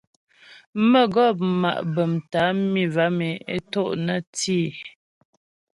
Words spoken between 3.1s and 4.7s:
e é to' nə́ tî.